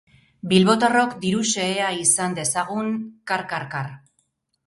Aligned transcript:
Bilbotarrok 0.51 1.11
diru 1.25 1.41
xehea 1.49 1.91
izan 2.05 2.33
dezagun, 2.39 2.89
kar-kar-kar... 3.33 3.93